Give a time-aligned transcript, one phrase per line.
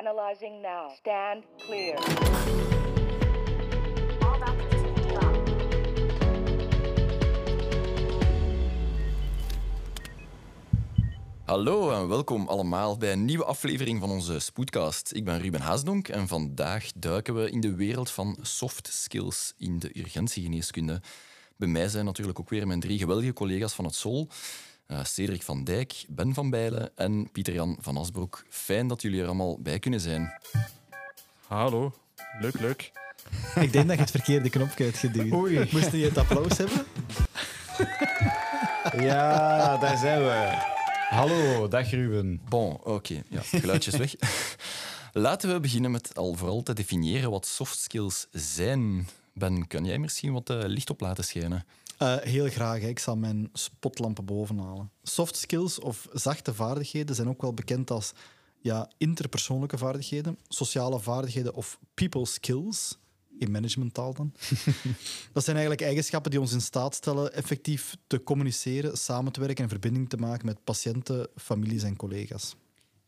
[0.00, 0.90] Analyzing now.
[0.90, 1.98] Stand clear.
[11.44, 15.14] Hallo en welkom allemaal bij een nieuwe aflevering van onze Spoedcast.
[15.14, 19.78] Ik ben Ruben Haasdonk en vandaag duiken we in de wereld van soft skills in
[19.78, 21.00] de urgentiegeneeskunde.
[21.56, 24.28] Bij mij zijn natuurlijk ook weer mijn drie geweldige collega's van het SOL.
[24.90, 28.44] Uh, Cedric van Dijk, Ben van Bijlen en Pieter-Jan van Asbroek.
[28.48, 30.32] Fijn dat jullie er allemaal bij kunnen zijn.
[31.46, 31.94] Hallo,
[32.40, 32.92] leuk, leuk.
[33.64, 35.32] Ik denk dat je het verkeerde knopje uitgeduwd.
[35.32, 35.68] Oei.
[35.72, 36.84] Moest je het applaus hebben?
[38.96, 40.54] Ja, daar zijn we.
[41.08, 42.40] Hallo, dag Ruben.
[42.48, 43.22] Bon, oké.
[43.28, 44.14] Ja, geluidjes weg.
[45.12, 49.08] Laten we beginnen met al vooral te definiëren wat soft skills zijn.
[49.34, 51.64] Ben, kan jij misschien wat uh, licht op laten schijnen?
[52.02, 52.80] Uh, heel graag.
[52.80, 52.88] Hè.
[52.88, 54.90] Ik zal mijn spotlampen bovenhalen.
[55.02, 58.12] Soft skills of zachte vaardigheden zijn ook wel bekend als
[58.60, 62.98] ja, interpersoonlijke vaardigheden, sociale vaardigheden of people skills.
[63.38, 64.32] In managementtaal dan.
[65.32, 69.64] dat zijn eigenlijk eigenschappen die ons in staat stellen effectief te communiceren, samen te werken
[69.64, 72.56] en verbinding te maken met patiënten, families en collega's.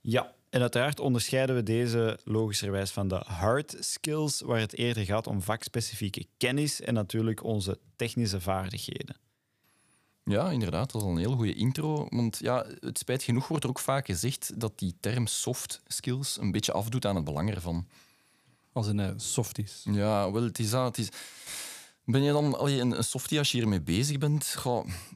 [0.00, 5.26] Ja, en uiteraard onderscheiden we deze logischerwijs van de hard skills, waar het eerder gaat
[5.26, 9.16] om vakspecifieke kennis en natuurlijk onze technische vaardigheden.
[10.24, 12.06] Ja, inderdaad, dat is al een heel goede intro.
[12.10, 16.38] Want ja, het spijt genoeg wordt er ook vaak gezegd dat die term soft skills
[16.40, 17.86] een beetje afdoet aan het belang ervan.
[18.72, 19.82] Als een uh, softies.
[19.84, 20.96] Ja, wel, het is dat.
[20.96, 21.08] Het is...
[22.12, 24.56] Ben je dan allee, een softie als je hiermee bezig bent?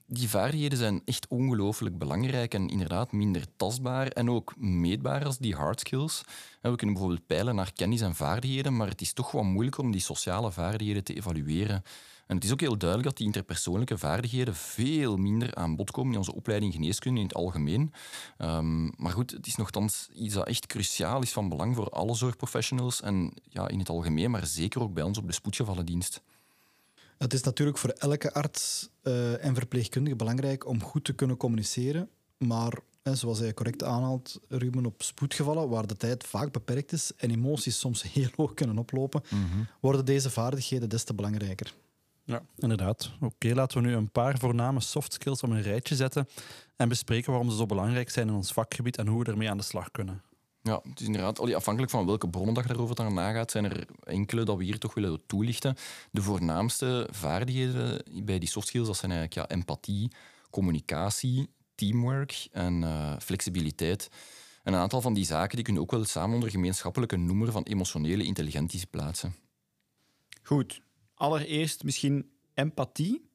[0.07, 5.55] Die vaardigheden zijn echt ongelooflijk belangrijk en inderdaad minder tastbaar en ook meetbaar als die
[5.55, 6.23] hard skills.
[6.61, 9.91] We kunnen bijvoorbeeld peilen naar kennis en vaardigheden, maar het is toch wat moeilijker om
[9.91, 11.83] die sociale vaardigheden te evalueren.
[12.27, 16.13] En het is ook heel duidelijk dat die interpersoonlijke vaardigheden veel minder aan bod komen
[16.13, 17.93] in onze opleiding geneeskunde in het algemeen.
[18.39, 22.15] Um, maar goed, het is nogthans iets dat echt cruciaal is van belang voor alle
[22.15, 26.23] zorgprofessionals en ja, in het algemeen, maar zeker ook bij ons op de spoedgevallendienst.
[27.19, 32.09] Het is natuurlijk voor elke arts uh, en verpleegkundige belangrijk om goed te kunnen communiceren.
[32.39, 37.31] Maar zoals hij correct aanhaalt, Ruben, op spoedgevallen, waar de tijd vaak beperkt is en
[37.31, 41.75] emoties soms heel hoog kunnen oplopen, mm worden deze vaardigheden des te belangrijker.
[42.25, 43.11] Ja, inderdaad.
[43.21, 46.29] Oké, laten we nu een paar voorname soft skills op een rijtje zetten
[46.77, 49.57] en bespreken waarom ze zo belangrijk zijn in ons vakgebied en hoe we ermee aan
[49.57, 50.23] de slag kunnen.
[50.67, 53.87] Ja, het is inderdaad, afhankelijk van welke bronnen dat je daarover dan nagaat, zijn er
[54.03, 55.77] enkele dat we hier toch willen toelichten.
[56.11, 60.11] De voornaamste vaardigheden bij die soft skills dat zijn eigenlijk ja, empathie,
[60.51, 64.09] communicatie, teamwork en uh, flexibiliteit.
[64.63, 67.63] En een aantal van die zaken die kunnen ook wel samen onder gemeenschappelijke noemer van
[67.63, 69.35] emotionele intelligentie plaatsen.
[70.43, 70.81] Goed,
[71.15, 73.31] allereerst misschien empathie.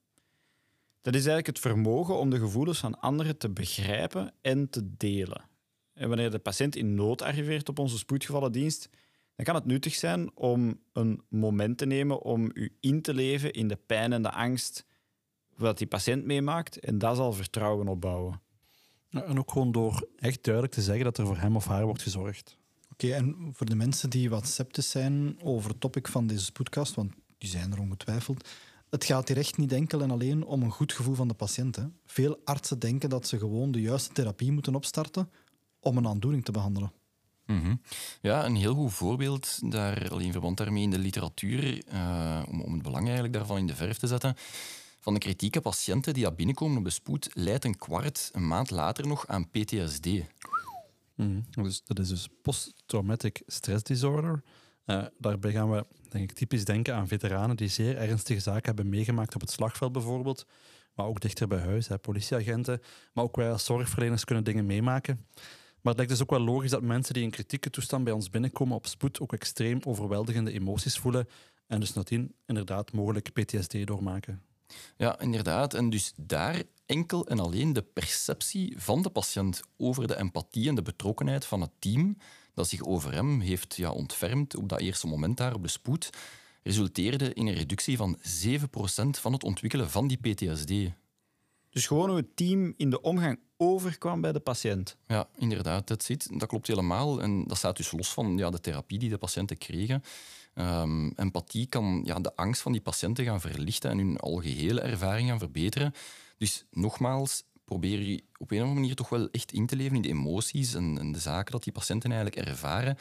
[1.01, 5.49] Dat is eigenlijk het vermogen om de gevoelens van anderen te begrijpen en te delen.
[6.01, 8.89] En wanneer de patiënt in nood arriveert op onze spoedgevallendienst,
[9.35, 13.53] dan kan het nuttig zijn om een moment te nemen om u in te leven
[13.53, 14.85] in de pijn en de angst
[15.55, 16.79] wat die patiënt meemaakt.
[16.79, 18.41] En dat zal vertrouwen opbouwen.
[19.09, 22.01] en ook gewoon door echt duidelijk te zeggen dat er voor hem of haar wordt
[22.01, 22.57] gezorgd.
[22.91, 26.95] Oké, en voor de mensen die wat sceptisch zijn over het topic van deze spoedkast,
[26.95, 28.49] want die zijn er ongetwijfeld.
[28.89, 31.75] Het gaat hier echt niet enkel en alleen om een goed gevoel van de patiënt.
[31.75, 31.83] Hè.
[32.05, 35.29] Veel artsen denken dat ze gewoon de juiste therapie moeten opstarten
[35.81, 36.91] om een aandoening te behandelen.
[37.45, 37.75] Mhm.
[38.21, 42.73] Ja, een heel goed voorbeeld daar, in verband daarmee in de literatuur, uh, om, om
[42.73, 44.35] het belang eigenlijk daarvan in de verf te zetten.
[44.99, 49.07] Van de kritieke patiënten die binnenkomen op de spoed, leidt een kwart een maand later
[49.07, 50.07] nog aan PTSD.
[51.15, 54.43] Mm dus, dat is dus post-traumatic stress disorder.
[54.85, 58.89] Uh, daarbij gaan we denk ik, typisch denken aan veteranen die zeer ernstige zaken hebben
[58.89, 60.45] meegemaakt op het slagveld bijvoorbeeld,
[60.93, 62.81] maar ook dichter bij huis, hè, politieagenten.
[63.13, 65.25] Maar ook wij als zorgverleners kunnen dingen meemaken.
[65.81, 68.29] Maar het lijkt dus ook wel logisch dat mensen die in kritieke toestand bij ons
[68.29, 71.27] binnenkomen op spoed ook extreem overweldigende emoties voelen
[71.67, 74.41] en dus nadien inderdaad mogelijk PTSD doormaken.
[74.97, 75.73] Ja, inderdaad.
[75.73, 80.75] En dus daar enkel en alleen de perceptie van de patiënt over de empathie en
[80.75, 82.17] de betrokkenheid van het team
[82.53, 86.09] dat zich over hem heeft ja, ontfermd op dat eerste moment daar op de spoed,
[86.63, 88.21] resulteerde in een reductie van 7%
[89.09, 90.71] van het ontwikkelen van die PTSD.
[91.71, 94.97] Dus gewoon hoe het team in de omgang overkwam bij de patiënt.
[95.07, 97.21] Ja, inderdaad, dat, zit, dat klopt helemaal.
[97.21, 100.03] En dat staat dus los van ja, de therapie die de patiënten kregen.
[100.55, 105.29] Um, empathie kan ja, de angst van die patiënten gaan verlichten en hun algehele ervaring
[105.29, 105.93] gaan verbeteren.
[106.37, 109.95] Dus nogmaals, probeer je op een of andere manier toch wel echt in te leven
[109.95, 112.97] in de emoties en, en de zaken dat die patiënten eigenlijk ervaren.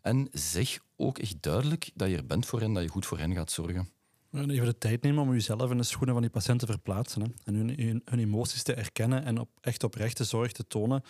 [0.00, 3.18] En zeg ook echt duidelijk dat je er bent voor hen, dat je goed voor
[3.18, 3.88] hen gaat zorgen.
[4.32, 7.22] Even de tijd nemen om jezelf in de schoenen van die patiënten te verplaatsen.
[7.22, 7.28] Hè.
[7.44, 11.02] En hun, hun, emoties te erkennen en op, echt oprechte zorg te tonen.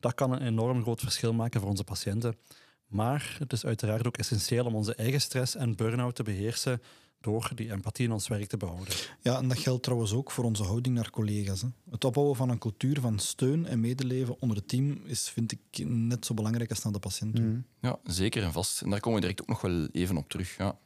[0.00, 2.36] Dat kan een enorm groot verschil maken voor onze patiënten.
[2.86, 6.82] Maar het is uiteraard ook essentieel om onze eigen stress en burn-out te beheersen
[7.20, 8.94] door die empathie in ons werk te behouden.
[9.20, 11.62] Ja, en dat geldt trouwens ook voor onze houding naar collega's.
[11.62, 11.68] Hè.
[11.90, 15.84] Het opbouwen van een cultuur van steun en medeleven onder het team is, vind ik,
[15.86, 17.34] net zo belangrijk als naar de patiënt.
[17.34, 17.44] toe.
[17.44, 17.60] Mhm.
[17.80, 18.80] Ja, zeker en vast.
[18.82, 20.56] En daar komen we direct ook nog wel even op terug.
[20.56, 20.78] Ja.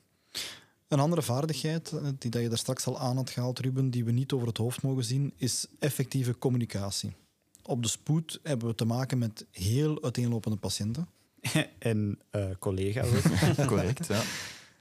[0.94, 4.04] Een andere vaardigheid, eh, die dat je daar straks al aan had gehaald, Ruben, die
[4.04, 7.12] we niet over het hoofd mogen zien, is effectieve communicatie.
[7.62, 11.08] Op de spoed hebben we te maken met heel uiteenlopende patiënten.
[11.78, 13.66] en eh, collega's ook.
[13.66, 14.22] Correct, ja.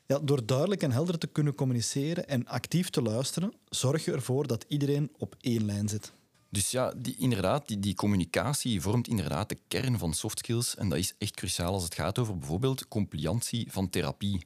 [0.06, 4.48] Ja, door duidelijk en helder te kunnen communiceren en actief te luisteren, zorg je ervoor
[4.48, 6.14] dat iedereen op één lijn zit.
[6.50, 10.76] Dus ja, die, inderdaad, die, die communicatie vormt inderdaad de kern van soft skills.
[10.76, 14.42] En dat is echt cruciaal als het gaat over bijvoorbeeld compliantie van therapie.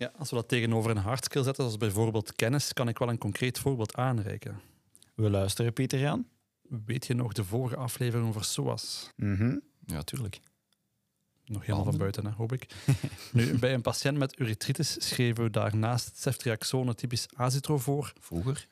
[0.00, 3.08] Ja, als we dat tegenover een hard skill zetten, zoals bijvoorbeeld kennis, kan ik wel
[3.08, 4.60] een concreet voorbeeld aanreiken.
[5.14, 6.26] We luisteren, Pieter Jan.
[6.86, 9.10] Weet je nog de vorige aflevering over SOAS?
[9.16, 9.58] Mhm.
[9.86, 10.40] Ja, tuurlijk.
[11.44, 12.66] Nog helemaal van buiten, hè, hoop ik.
[13.32, 18.12] nu, bij een patiënt met uretritis schreven we daarnaast ceftriaxone typisch azitro voor.
[18.20, 18.68] Vroeger,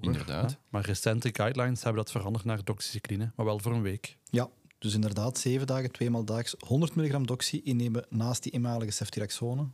[0.00, 0.50] inderdaad.
[0.50, 4.16] Ja, maar recente guidelines hebben dat veranderd naar doxycycline, maar wel voor een week.
[4.24, 4.48] Ja,
[4.78, 9.68] dus inderdaad, zeven dagen, tweemaal daags, 100 milligram doxy innemen naast die eenmalige ceftriaxone.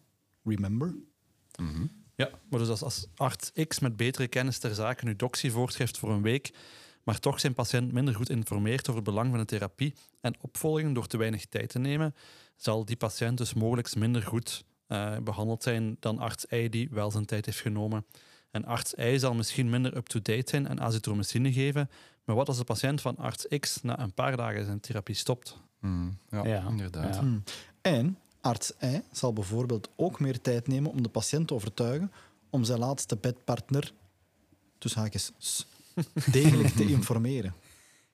[0.46, 0.94] Remember?
[1.60, 1.86] Mhm.
[2.14, 5.98] Ja, maar dus als, als arts X met betere kennis ter zake nu doxy voorschrijft
[5.98, 6.50] voor een week,
[7.02, 10.94] maar toch zijn patiënt minder goed informeert over het belang van de therapie en opvolging
[10.94, 12.14] door te weinig tijd te nemen,
[12.56, 17.10] zal die patiënt dus mogelijk minder goed eh, behandeld zijn dan arts Y die wel
[17.10, 18.06] zijn tijd heeft genomen.
[18.50, 21.90] En arts Y zal misschien minder up-to-date zijn en azitromycine geven,
[22.24, 25.56] maar wat als de patiënt van arts X na een paar dagen zijn therapie stopt?
[25.80, 26.08] Mhm.
[26.30, 27.14] Ja, Ja, inderdaad.
[27.14, 27.20] ja.
[27.20, 27.42] Hmm.
[27.80, 28.72] En arts
[29.12, 32.12] zal bijvoorbeeld ook meer tijd nemen om de patiënt te overtuigen
[32.50, 33.92] om zijn laatste bedpartner,
[34.78, 35.32] tussen haakjes,
[36.30, 37.54] degelijk te informeren.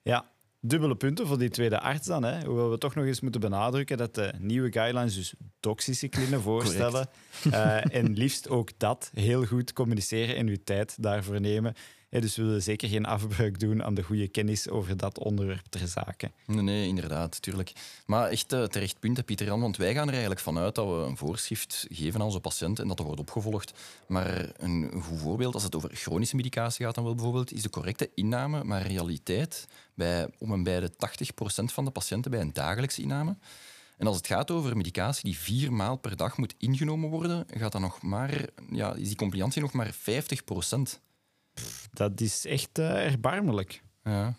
[0.02, 0.30] Ja,
[0.60, 2.22] dubbele punten voor die tweede arts dan.
[2.22, 2.44] Hè.
[2.44, 7.08] Hoewel we toch nog eens moeten benadrukken dat de nieuwe guidelines dus doxycycline voorstellen.
[7.50, 11.74] Eh, en liefst ook dat heel goed communiceren en uw tijd daarvoor nemen.
[12.20, 15.88] Dus we willen zeker geen afbreuk doen aan de goede kennis over dat onderwerp ter
[15.88, 16.30] zake.
[16.46, 17.72] Nee, nee, inderdaad, tuurlijk.
[18.06, 20.92] Maar echt eh, terecht punt, Pieter Jan, want wij gaan er eigenlijk vanuit dat we
[20.92, 23.72] een voorschrift geven aan onze patiënt en dat er wordt opgevolgd.
[24.06, 27.70] Maar een goed voorbeeld, als het over chronische medicatie gaat dan wel bijvoorbeeld, is de
[27.70, 30.94] correcte inname, maar realiteit bij om en bij de 80%
[31.64, 33.36] van de patiënten bij een dagelijkse inname.
[33.98, 37.72] En als het gaat over medicatie die vier maal per dag moet ingenomen worden, gaat
[37.72, 41.00] dat nog maar, ja, is die compliantie nog maar 50%.
[41.92, 43.82] Dat is echt eh, erbarmelijk.
[44.04, 44.34] Ja.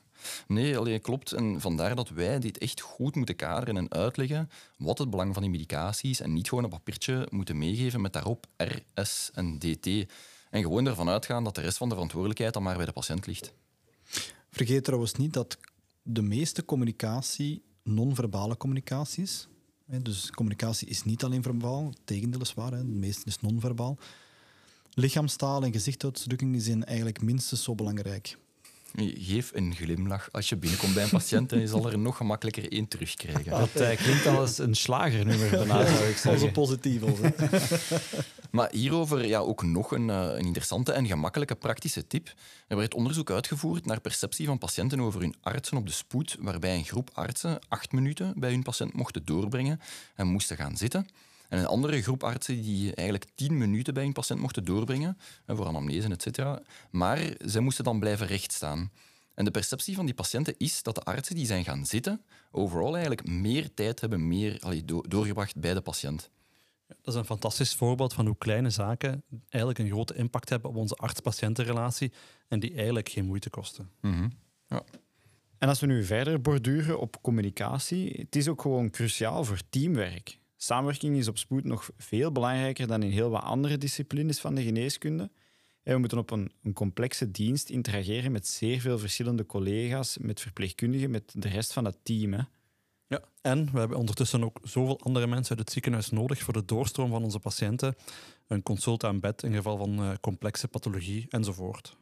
[0.48, 1.32] Nee, alleen klopt.
[1.32, 5.42] En vandaar dat wij dit echt goed moeten kaderen en uitleggen wat het belang van
[5.42, 9.60] die medicatie is en niet gewoon een papiertje moeten meegeven met daarop R, S en
[9.60, 9.88] DT.
[10.50, 13.28] En gewoon ervan uitgaan dat de rest van de verantwoordelijkheid dan maar bij de patiënt
[13.28, 13.54] ligt.
[14.50, 15.58] Vergeet trouwens niet dat
[16.02, 19.48] de meeste communicatie non-verbale communicatie is.
[19.86, 23.40] Hè, Dus communicatie is niet alleen verbaal, het tegendeel is waar, hè, de meeste is
[23.40, 23.98] non-verbaal.
[24.96, 28.38] Lichaamstaal en gezichtsuitdrukking zijn eigenlijk minstens zo belangrijk.
[28.96, 32.72] Geef een glimlach als je binnenkomt bij een patiënt en je zal er nog gemakkelijker
[32.72, 33.52] één terugkrijgen.
[33.52, 36.52] Dat eh, klinkt als een slagernummer daarna, zou ik zeggen.
[36.52, 37.02] positief.
[37.02, 37.34] Onze.
[38.52, 42.34] Maar hierover ja, ook nog een, eh, een interessante en gemakkelijke praktische tip.
[42.68, 46.76] Er werd onderzoek uitgevoerd naar perceptie van patiënten over hun artsen op de spoed, waarbij
[46.76, 49.80] een groep artsen acht minuten bij hun patiënt mochten doorbrengen
[50.16, 51.08] en moesten gaan zitten.
[51.54, 55.18] En een andere groep artsen die eigenlijk tien minuten bij hun patiënt mochten doorbrengen,
[55.48, 56.62] voor anamnese, et cetera.
[56.92, 58.92] Maar zij moesten dan blijven rechtstaan.
[59.34, 62.92] En de perceptie van die patiënten is dat de artsen die zijn gaan zitten, overal
[62.94, 66.30] eigenlijk meer tijd hebben meer, allee, do- doorgebracht bij de patiënt.
[66.88, 70.76] Dat is een fantastisch voorbeeld van hoe kleine zaken eigenlijk een grote impact hebben op
[70.76, 72.12] onze arts-patiëntenrelatie
[72.48, 73.90] en die eigenlijk geen moeite kosten.
[74.02, 74.30] Mhm.
[75.58, 80.42] En als we nu verder borduren op communicatie, het is ook gewoon cruciaal voor teamwerk.
[80.64, 84.64] Samenwerking is op spoed nog veel belangrijker dan in heel wat andere disciplines van de
[84.64, 85.32] geneeskunde.
[85.84, 90.42] En we moeten op een, een complexe dienst interageren met zeer veel verschillende collega's, met
[90.42, 92.34] verpleegkundigen, met de rest van het team.
[92.34, 92.42] Hè.
[93.08, 93.22] Ja.
[93.42, 97.10] En we hebben ondertussen ook zoveel andere mensen uit het ziekenhuis nodig voor de doorstroom
[97.10, 97.96] van onze patiënten.
[98.48, 101.96] Een consult aan bed in geval van eh, complexe pathologie enzovoort.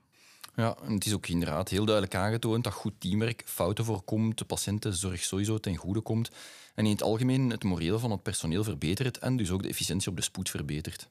[0.55, 4.45] Ja, en het is ook inderdaad heel duidelijk aangetoond dat goed teamwerk fouten voorkomt, de
[4.45, 6.31] patiëntenzorg sowieso ten goede komt
[6.75, 10.09] en in het algemeen het moreel van het personeel verbetert en dus ook de efficiëntie
[10.09, 11.09] op de spoed verbetert.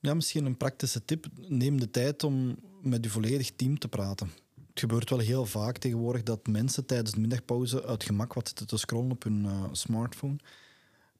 [0.00, 1.26] Ja, misschien een praktische tip.
[1.48, 4.30] Neem de tijd om met je volledig team te praten.
[4.68, 8.66] Het gebeurt wel heel vaak tegenwoordig dat mensen tijdens de middagpauze uit gemak wat zitten
[8.66, 10.36] te scrollen op hun eh, smartphone.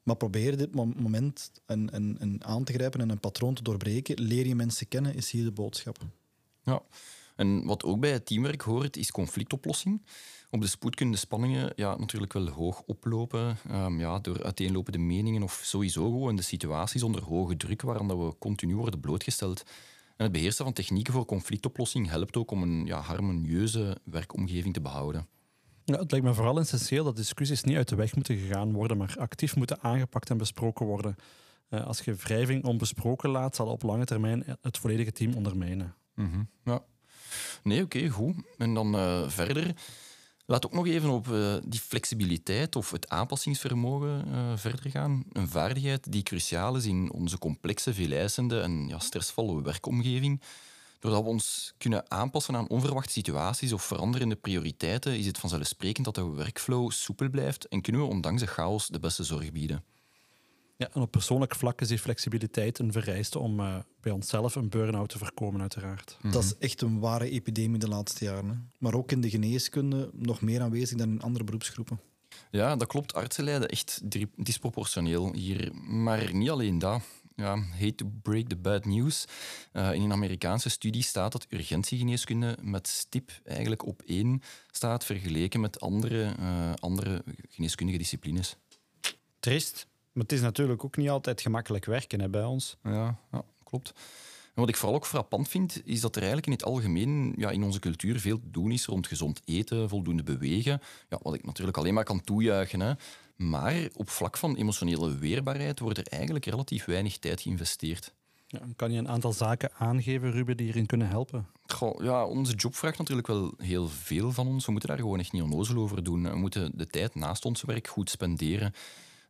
[0.03, 3.63] Maar probeer dit mo- moment en, en, en aan te grijpen en een patroon te
[3.63, 4.21] doorbreken.
[4.21, 5.99] Leer je mensen kennen, is hier de boodschap.
[6.71, 6.83] Ja.
[7.37, 10.03] En wat ook bij het teamwerk hoort, is conflictoplossing.
[10.51, 14.99] Op de spoed kunnen de spanningen ja, natuurlijk wel hoog oplopen ehm, ja, door uiteenlopende
[14.99, 19.63] meningen of sowieso gewoon de situaties onder hoge druk waaraan we continu worden blootgesteld.
[20.17, 24.81] En het beheersen van technieken voor conflictoplossing helpt ook om een ja, harmonieuze werkomgeving te
[24.81, 25.27] behouden.
[25.85, 28.97] Ja, het lijkt me vooral essentieel dat discussies niet uit de weg moeten gegaan worden,
[28.97, 31.17] maar actief moeten aangepakt en besproken worden.
[31.69, 35.95] Eh, als je wrijving onbesproken laat, zal op lange termijn het volledige team ondermijnen.
[36.21, 36.83] Mhm, Ja.
[37.63, 38.35] Nee, oké, goed.
[38.59, 39.75] En dan eh, verder.
[40.47, 45.25] Laat ook nog even op eh, die flexibiliteit of het aanpassingsvermogen eh, verder gaan.
[45.33, 50.41] Een vaardigheid die cruciaal is in onze complexe, veeleisende en ja, stressvolle werkomgeving.
[50.99, 56.15] Doordat we ons kunnen aanpassen aan onverwachte situaties of veranderende prioriteiten, is het vanzelfsprekend dat
[56.15, 59.85] de workflow soepel blijft en kunnen we ondanks de chaos de beste zorg bieden.
[60.81, 64.69] Ja, en op persoonlijk vlak is die flexibiliteit een vereiste om eh, bij onszelf een
[64.69, 66.19] burn-out te voorkomen, uiteraard.
[66.31, 68.49] Dat is echt een ware epidemie de laatste jaren.
[68.49, 68.55] Hè.
[68.79, 72.01] Maar ook in de geneeskunde nog meer aanwezig dan in andere beroepsgroepen.
[72.51, 73.15] Ja, dat klopt.
[73.15, 74.01] Artsen lijden echt
[74.37, 75.75] disproportioneel hier.
[75.75, 77.03] Maar niet alleen dat.
[77.37, 79.25] Ja, hate to break the bad news.
[79.73, 85.61] Eh, in een Amerikaanse studie staat dat urgentiegeneeskunde met stip eigenlijk op één staat vergeleken
[85.61, 88.57] met andere, eh, andere geneeskundige disciplines.
[89.41, 89.89] Trist.
[90.13, 92.77] Maar het is natuurlijk ook niet altijd gemakkelijk werken hè, bij ons.
[92.83, 93.93] Ja, ja klopt.
[94.55, 97.51] En wat ik vooral ook frappant vind, is dat er eigenlijk in het algemeen ja,
[97.51, 100.81] in onze cultuur veel te doen is rond gezond eten, voldoende bewegen.
[101.09, 102.81] Ja, wat ik natuurlijk alleen maar kan toejuichen.
[102.81, 102.93] Hè.
[103.37, 108.13] Maar op vlak van emotionele weerbaarheid wordt er eigenlijk relatief weinig tijd geïnvesteerd.
[108.47, 111.47] Ja, kan je een aantal zaken aangeven, Ruben, die hierin kunnen helpen?
[111.67, 114.67] Goh, ja, onze job vraagt natuurlijk wel heel veel van ons.
[114.67, 116.23] We moeten daar gewoon echt niet onnozel over doen.
[116.23, 118.75] We moeten de tijd naast ons werk goed spenderen.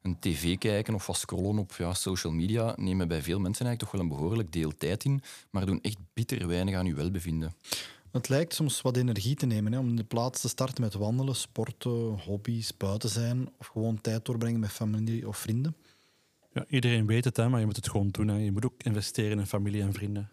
[0.02, 3.78] Een tv kijken of wat scrollen op ja, social media nemen bij veel mensen eigenlijk
[3.78, 7.54] toch wel een behoorlijk deel tijd in, maar doen echt bitter weinig aan uw welbevinden.
[8.10, 10.94] Het lijkt soms wat energie te nemen hè, om in de plaats te starten met
[10.94, 11.90] wandelen, sporten,
[12.24, 15.76] hobby's, buiten zijn of gewoon tijd doorbrengen met familie of vrienden.
[16.52, 18.28] Ja, iedereen weet het, hè, maar je moet het gewoon doen.
[18.28, 18.36] Hè.
[18.36, 20.30] Je moet ook investeren in familie en vrienden.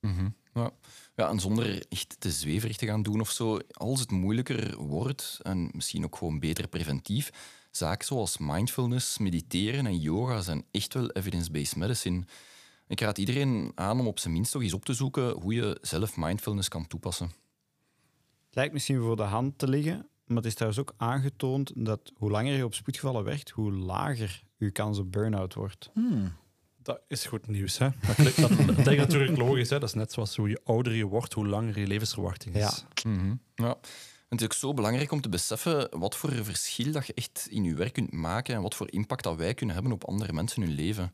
[0.00, 0.70] Mhm, Ja.
[1.14, 5.38] Ja, en zonder echt te zweverig te gaan doen of zo, als het moeilijker wordt
[5.42, 7.30] en misschien ook gewoon beter preventief,
[7.70, 12.24] zaken zoals mindfulness, mediteren en yoga zijn echt wel evidence-based medicine.
[12.86, 15.78] Ik raad iedereen aan om op zijn minst toch eens op te zoeken hoe je
[15.80, 17.26] zelf mindfulness kan toepassen.
[18.46, 22.12] Het lijkt misschien voor de hand te liggen, maar het is trouwens ook aangetoond dat
[22.14, 25.90] hoe langer je op spoedgevallen werkt, hoe lager je kans op burn-out wordt.
[25.92, 26.32] Hmm.
[26.82, 27.78] Dat is goed nieuws.
[27.78, 27.88] Hè?
[28.06, 28.40] Dat, klinkt-
[28.76, 29.70] dat, lijkt natuurlijk logisch.
[29.70, 29.78] Hè?
[29.78, 32.84] Dat is net zoals hoe je ouder je wordt, hoe langer je levensverwachting is.
[33.54, 33.76] Ja.
[34.28, 37.64] En het is zo belangrijk om te beseffen wat voor verschil dat je echt in
[37.64, 40.62] je werk kunt maken en wat voor impact dat wij kunnen hebben op andere mensen
[40.62, 41.12] in hun leven.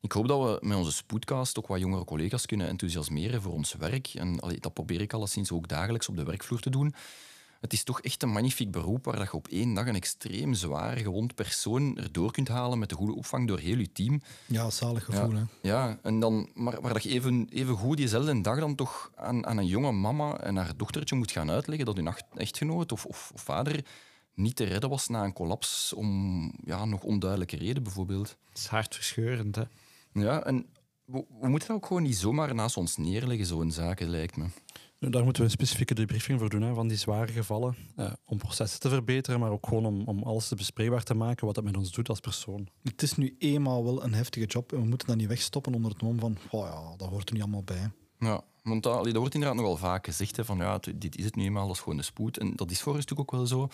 [0.00, 3.74] Ik hoop dat we met onze spoedcast ook wat jongere collega's kunnen enthousiasmeren voor ons
[3.74, 4.06] werk.
[4.14, 6.94] En dat probeer ik alleszins ook dagelijks op de werkvloer te doen.
[7.60, 10.54] Het is toch echt een magnifiek beroep waar dat je op één dag een extreem
[10.54, 14.20] zwaar gewond persoon erdoor kunt halen met de goede opvang door heel je team.
[14.46, 15.34] Ja, zalig gevoel.
[15.34, 15.42] Hè.
[15.62, 19.46] Ja, en dan, maar waar dat je even, even goed diezelfde dag dan toch aan,
[19.46, 23.04] aan een jonge mama en haar dochtertje moet gaan uitleggen dat hun nacht- echtgenoot of,
[23.06, 23.84] of, of vader
[24.34, 28.36] niet te redden was na een collaps om ja, nog onduidelijke reden bijvoorbeeld.
[28.48, 29.62] Het is hartverscheurend, hè?
[30.12, 30.66] Ja, en
[31.04, 34.44] we, we moeten dat ook gewoon niet zomaar naast ons neerleggen, zo'n zaken, lijkt me.
[35.00, 37.76] Daar moeten we een specifieke debriefing voor doen, hè, van die zware gevallen.
[37.96, 41.46] eh, om processen te verbeteren, maar ook gewoon om, om alles te bespreekbaar te maken
[41.46, 42.68] wat dat met ons doet als persoon.
[42.82, 45.90] Het is nu eenmaal wel een heftige job en we moeten dat niet wegstoppen onder
[45.90, 47.90] het mom van oh ja, dat hoort er niet allemaal bij.
[48.18, 51.36] Ja, want dat, dat wordt inderdaad nogal vaak gezegd, hè, van ja, dit is het
[51.36, 52.38] nu eenmaal, dat is gewoon de spoed.
[52.38, 53.68] En dat is voor een stuk ook wel zo.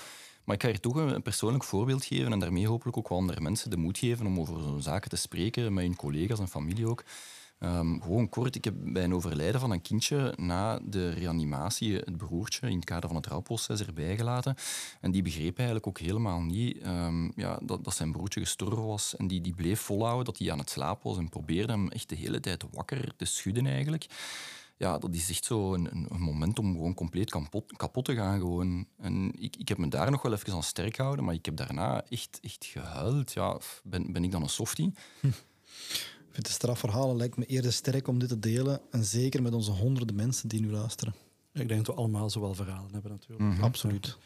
[0.45, 3.19] Maar ik ga hier toch een, een persoonlijk voorbeeld geven en daarmee hopelijk ook wel
[3.19, 6.49] andere mensen de moed geven om over zo'n zaken te spreken, met hun collega's en
[6.49, 7.05] familie ook.
[7.65, 12.17] Ehm, gewoon kort, ik heb bij een overlijden van een kindje na de reanimatie het
[12.17, 14.55] broertje in het kader van het rouwproces erbij gelaten.
[15.01, 19.17] En die begreep eigenlijk ook helemaal niet ehm, ja, dat, dat zijn broertje gestorven was.
[19.17, 22.09] En die, die bleef volhouden dat hij aan het slapen was en probeerde hem echt
[22.09, 24.07] de hele tijd wakker te schudden eigenlijk
[24.77, 28.39] ja, dat is echt zo een, moment om gewoon compleet kapot, kapot te gaan.
[28.39, 28.87] Gewoon.
[28.99, 31.57] En ik, ik heb me daar nog wel even aan sterk gehouden, maar ik heb
[31.57, 33.33] daarna echt, echt gehuild.
[33.33, 34.93] Ja, ben, ben ik dan een softie?
[36.35, 39.55] Ik vind de strafverhalen lijkt me eerder sterk om dit te delen en zeker met
[39.55, 41.15] onze honderden mensen die nu luisteren.
[41.53, 43.41] Ik denk dat we allemaal zowel verhalen hebben natuurlijk.
[43.41, 43.63] Mhm.
[43.63, 44.19] Absoluut.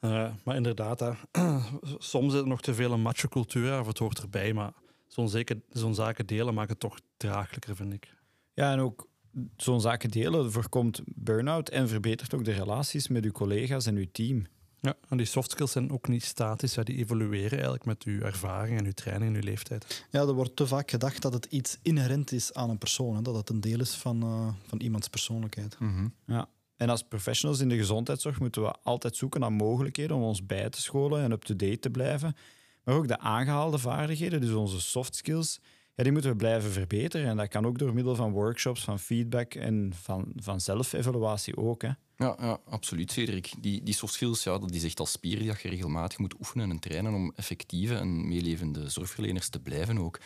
[0.00, 1.12] Eh, maar inderdaad, hè,
[1.98, 4.72] soms is er nog te veel een macho-cultuur, of het hoort erbij, maar
[5.06, 8.14] zo'n zeker- zo'n zaken delen maakt het toch draaglijker, vind ik.
[8.54, 9.08] Ja, en ook
[9.56, 14.10] zo'n zaken delen voorkomt burn-out en verbetert ook de relaties met uw collega's en uw
[14.12, 14.46] team.
[14.84, 18.20] Ja, en die soft skills zijn ook niet statisch, hè, die evolueren eigenlijk met uw
[18.20, 20.06] ervaring en uw training en uw leeftijd.
[20.10, 23.22] Ja, er wordt te vaak gedacht dat het iets inherent is aan een persoon, hè,
[23.22, 25.78] dat het een deel is van, eh, van iemands persoonlijkheid.
[25.78, 26.08] Mhm.
[26.26, 26.48] Ja.
[26.76, 30.70] En als professionals in de gezondheidszorg moeten we altijd zoeken naar mogelijkheden om ons bij
[30.70, 32.36] te scholen en up-to-date te blijven.
[32.84, 35.60] Maar ook de aangehaalde vaardigheden, dus onze soft skills,
[35.94, 37.26] ja, die moeten we blijven verbeteren.
[37.26, 41.82] En dat kan ook door middel van workshops, van feedback en van, van zelfevaluatie ook.
[41.82, 41.90] Hè.
[42.16, 43.52] Ja, ja, absoluut, Cedric.
[43.60, 46.70] Die, die soft skills, ja, dat is echt als spier die je regelmatig moet oefenen
[46.70, 50.18] en trainen om effectieve en meelevende zorgverleners te blijven ook.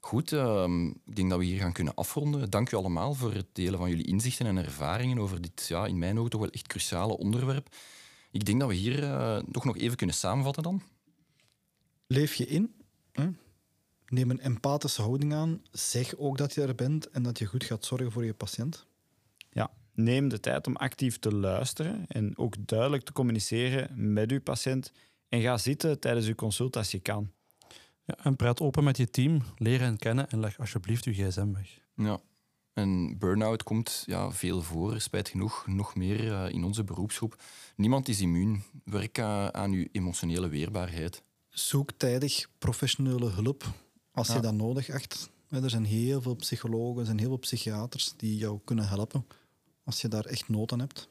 [0.00, 2.50] Goed, ehm, ik denk dat we hier gaan kunnen afronden.
[2.50, 5.98] Dank u allemaal voor het delen van jullie inzichten en ervaringen over dit, ja, in
[5.98, 7.68] mijn ogen toch wel echt cruciale onderwerp.
[8.30, 10.82] Ik denk dat we hier eh, toch nog even kunnen samenvatten dan.
[12.06, 12.74] Leef je in.
[13.12, 13.28] Hè?
[14.08, 15.62] Neem een empathische houding aan.
[15.70, 18.86] Zeg ook dat je er bent en dat je goed gaat zorgen voor je patiënt.
[19.50, 24.40] Ja, neem de tijd om actief te luisteren en ook duidelijk te communiceren met uw
[24.40, 24.92] patiënt.
[25.28, 27.32] En ga zitten tijdens uw consult als je kan.
[28.04, 31.52] Ja, en praat open met je team, leer hen kennen en leg alsjeblieft je gsm
[31.52, 31.80] weg.
[31.96, 32.20] Ja.
[32.72, 37.42] En burn-out komt ja, veel voor, spijt genoeg, nog meer eh, in onze beroepsgroep.
[37.76, 38.62] Niemand is immuun.
[38.84, 41.22] Werk eh, aan uw emotionele weerbaarheid.
[41.48, 43.64] Zoek tijdig professionele hulp
[44.14, 44.34] als Ja.
[44.34, 45.30] je dat nodig acht.
[45.48, 49.26] Er zijn heel veel psychologen, er zijn heel veel psychiaters die jou kunnen helpen
[49.84, 51.08] als je daar echt nood aan hebt.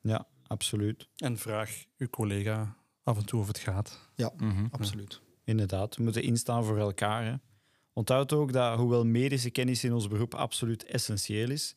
[0.00, 1.08] Ja, absoluut.
[1.16, 3.98] En vraag uw collega af en toe of het gaat.
[4.14, 4.66] Ja, Mhm.
[4.70, 5.20] absoluut.
[5.44, 7.24] Inderdaad, we moeten instaan voor elkaar.
[7.24, 7.34] Hè.
[7.92, 11.74] Onthoud ook dat, hoewel medische kennis in ons beroep absoluut essentieel is,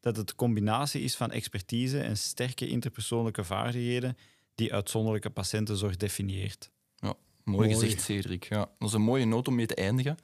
[0.00, 4.16] dat het de combinatie is van expertise en sterke interpersoonlijke vaardigheden
[4.54, 6.70] die uitzonderlijke patiëntenzorg definieert.
[7.44, 7.80] Mooi, Mooi.
[7.80, 8.44] gezegd, Cedric.
[8.44, 10.16] Ja, dat is een mooie noot om mee te eindigen.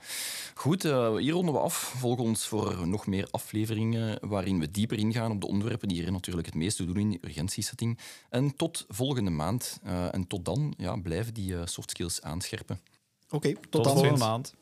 [0.54, 1.74] Goed, eh, hier ronden we af.
[1.96, 6.12] Volg ons voor nog meer afleveringen waarin we dieper ingaan op de onderwerpen die er
[6.12, 7.98] natuurlijk het meeste doen in de urgentiesetting.
[8.30, 9.80] En tot volgende maand.
[9.84, 12.80] Eh, en tot dan ja, blijven die eh, soft skills aanscherpen.
[13.30, 13.92] Oké, tot, Tot dan.
[13.92, 14.54] volgende maand.